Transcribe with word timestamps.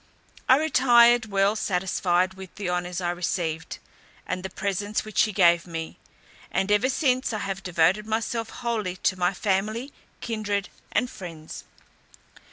I 0.49 0.57
retired 0.57 1.27
well 1.27 1.55
satisfied 1.55 2.33
with 2.33 2.55
the 2.55 2.71
honours 2.71 3.01
I 3.01 3.11
received, 3.11 3.77
and 4.25 4.41
the 4.41 4.49
presents 4.49 5.05
which 5.05 5.21
he 5.25 5.31
gave 5.31 5.67
me; 5.67 5.99
and 6.51 6.71
ever 6.71 6.89
since 6.89 7.33
I 7.33 7.37
have 7.37 7.61
devoted 7.61 8.07
myself 8.07 8.49
wholly 8.49 8.95
to 8.95 9.15
my 9.15 9.31
family, 9.35 9.93
kindred, 10.19 10.69
and 10.91 11.07
friends. 11.07 11.65